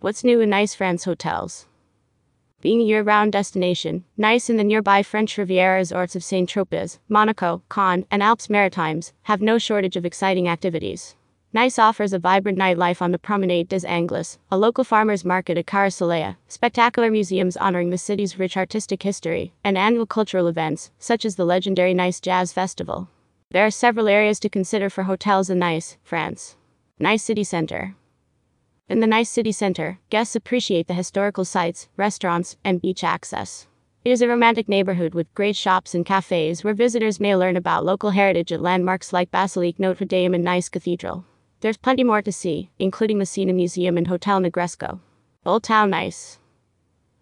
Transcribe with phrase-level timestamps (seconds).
[0.00, 1.66] What's new in Nice France hotels?
[2.60, 7.00] Being a year round destination, Nice and the nearby French Riviera resorts of Saint Tropez,
[7.08, 11.16] Monaco, Cannes, and Alpes Maritimes have no shortage of exciting activities.
[11.52, 15.66] Nice offers a vibrant nightlife on the Promenade des Anglais, a local farmers market at
[15.66, 21.24] Cours Saleya, spectacular museums honoring the city's rich artistic history, and annual cultural events, such
[21.24, 23.08] as the legendary Nice Jazz Festival.
[23.50, 26.54] There are several areas to consider for hotels in Nice, France.
[27.00, 27.96] Nice City Center.
[28.88, 33.66] In the nice city center, guests appreciate the historical sites, restaurants, and beach access.
[34.02, 37.84] It is a romantic neighborhood with great shops and cafes where visitors may learn about
[37.84, 41.26] local heritage at landmarks like Basilique Notre Dame and Nice Cathedral.
[41.60, 45.00] There's plenty more to see, including the Siena Museum and Hotel Negresco.
[45.44, 46.38] Old Town Nice.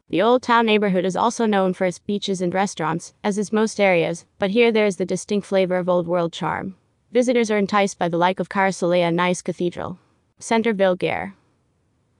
[0.08, 3.80] The Old Town neighborhood is also known for its beaches and restaurants, as is most
[3.80, 6.76] areas, but here there is the distinct flavor of old world charm.
[7.10, 9.98] Visitors are enticed by the like of Soleil and Nice Cathedral.
[10.38, 11.34] Centerville Gare.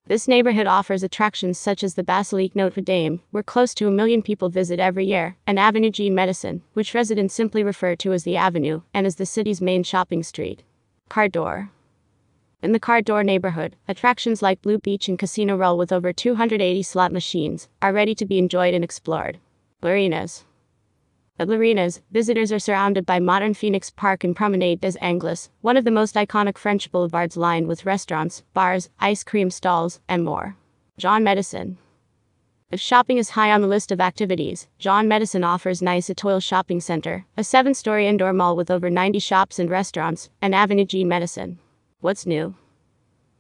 [0.09, 4.23] This neighborhood offers attractions such as the Basilique Notre Dame, where close to a million
[4.23, 8.37] people visit every year, and Avenue Jean Médecin, which residents simply refer to as the
[8.37, 10.63] Avenue, and is the city's main shopping street.
[11.11, 11.71] Carré d'Or.
[12.63, 16.85] In the Carré d'Or neighborhood, attractions like Blue Beach and Casino Ruhl with over 280
[16.85, 19.41] slot machines are ready to be enjoyed and explored.
[19.83, 20.45] Marinas.
[21.39, 25.85] At Larinas, visitors are surrounded by modern Phoenix Park and Promenade des Anglais, one of
[25.85, 30.57] the most iconic French boulevards lined with restaurants, bars, ice cream stalls, and more.
[30.97, 31.77] Jean Médecin.
[32.71, 36.81] If shopping is high on the list of activities, Jean Médecin offers Nice Etoile Shopping
[36.81, 41.07] Center, a seven story indoor mall with over 90 shops and restaurants, and Avenue Jean
[41.07, 41.59] Médecin.
[42.01, 42.55] What's new?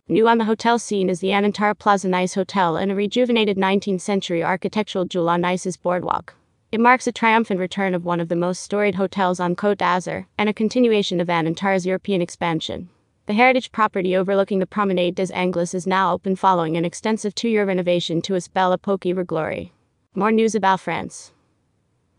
[0.06, 4.02] New on the hotel scene is the Anantara Plaza Nice Hotel and a rejuvenated 19th
[4.02, 6.34] century architectural jewel on Nice's boardwalk.
[6.72, 10.26] It marks a triumphant return of one of the most storied hotels on Côte d'Azur
[10.36, 12.88] and a continuation of Anantara's European expansion.
[13.26, 17.48] The heritage property overlooking the Promenade des Anglais is now open following an extensive two
[17.48, 19.72] year renovation to its belle epoque glory.
[20.16, 21.32] More news about France.